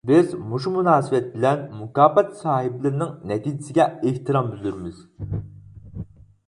بىز 0.09 0.31
مۇشۇ 0.51 0.71
مۇناسىۋەت 0.75 1.27
بىلەن 1.33 1.61
مۇكاپات 1.81 2.33
ساھىبلىرىنىڭ 2.39 3.13
نەتىجىسىگە 3.33 3.87
ئېھتىرام 4.09 4.53
بىلدۈرىمىز. 4.57 5.07